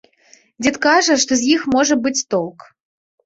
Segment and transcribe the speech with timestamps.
[0.63, 2.59] Дзед кажа, што з іх можа быць толк.